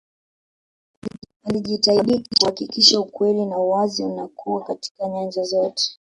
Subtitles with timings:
[1.43, 5.97] alijitahidi kuhakikisha ukweli na uwazi unakuwa katika nyanja zote